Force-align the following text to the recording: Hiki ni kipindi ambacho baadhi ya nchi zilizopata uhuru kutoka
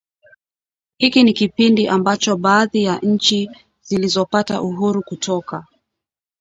Hiki 0.97 1.23
ni 1.23 1.33
kipindi 1.33 1.87
ambacho 1.87 2.37
baadhi 2.37 2.83
ya 2.83 2.99
nchi 2.99 3.51
zilizopata 3.81 4.61
uhuru 4.61 5.03
kutoka 5.03 5.65